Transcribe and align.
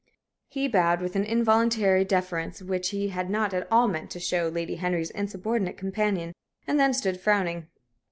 He 0.47 0.67
bowed, 0.67 0.99
with 0.99 1.15
an 1.15 1.25
involuntary 1.25 2.03
deference 2.03 2.59
which 2.59 2.89
he 2.89 3.09
had 3.09 3.29
not 3.29 3.53
at 3.53 3.67
all 3.71 3.87
meant 3.87 4.09
to 4.09 4.19
show 4.19 4.49
to 4.49 4.55
Lady 4.55 4.77
Henry's 4.77 5.11
insubordinate 5.11 5.77
companion, 5.77 6.33
and 6.65 6.79
then 6.79 6.91
stood 6.91 7.19
frowning. 7.21 7.67